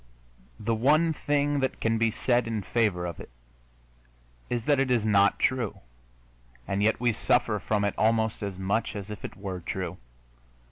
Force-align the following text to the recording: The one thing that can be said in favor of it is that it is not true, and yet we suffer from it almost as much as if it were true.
The 0.59 0.73
one 0.73 1.13
thing 1.13 1.59
that 1.59 1.79
can 1.79 1.99
be 1.99 2.09
said 2.09 2.47
in 2.47 2.63
favor 2.63 3.05
of 3.05 3.19
it 3.19 3.29
is 4.49 4.65
that 4.65 4.79
it 4.79 4.89
is 4.89 5.05
not 5.05 5.37
true, 5.37 5.81
and 6.67 6.81
yet 6.81 6.99
we 6.99 7.13
suffer 7.13 7.59
from 7.59 7.85
it 7.85 7.93
almost 7.99 8.41
as 8.41 8.57
much 8.57 8.95
as 8.95 9.11
if 9.11 9.23
it 9.23 9.37
were 9.37 9.59
true. 9.59 9.99